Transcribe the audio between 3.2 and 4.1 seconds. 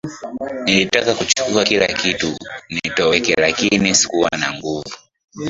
lakini